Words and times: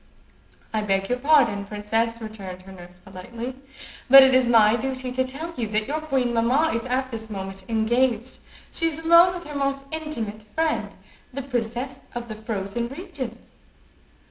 "I 0.73 0.81
beg 0.81 1.09
your 1.09 1.19
pardon, 1.19 1.63
princess," 1.63 2.19
returned 2.19 2.63
her 2.63 2.71
nurse, 2.71 2.97
politely; 3.05 3.55
"but 4.09 4.23
it 4.23 4.33
is 4.33 4.47
my 4.47 4.75
duty 4.75 5.11
to 5.11 5.23
tell 5.23 5.53
you 5.55 5.67
that 5.67 5.87
your 5.87 6.01
queen 6.01 6.33
mamma 6.33 6.71
is 6.73 6.85
at 6.87 7.11
this 7.11 7.29
moment 7.29 7.69
engaged. 7.69 8.39
She 8.71 8.87
is 8.87 8.97
alone 9.05 9.35
with 9.35 9.43
her 9.43 9.53
most 9.55 9.85
intimate 9.91 10.41
friend, 10.41 10.89
the 11.31 11.43
Princess 11.43 11.99
of 12.15 12.29
the 12.29 12.35
Frozen 12.35 12.87
Regions." 12.87 13.51